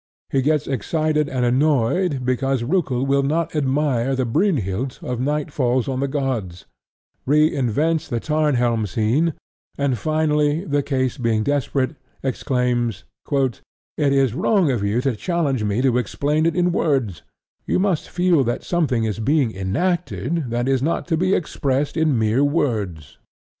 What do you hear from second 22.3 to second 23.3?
words."